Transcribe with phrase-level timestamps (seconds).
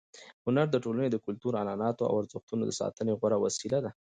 [0.45, 3.91] هنر د ټولنې د کلتور، عنعناتو او ارزښتونو د ساتنې غوره وسیله ده.